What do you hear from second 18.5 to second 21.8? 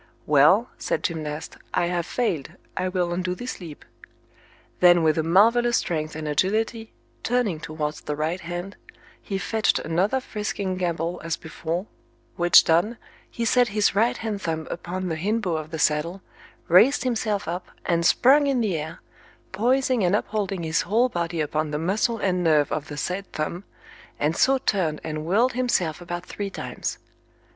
the air, poising and upholding his whole body upon the